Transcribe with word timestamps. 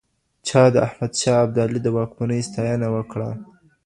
چا 0.47 0.61
د 0.73 0.75
احمد 0.87 1.13
شاه 1.21 1.39
ابدالي 1.45 1.79
د 1.83 1.87
واکمنۍ 1.97 2.41
ستاینه 2.49 2.87
وکړه؟ 2.95 3.29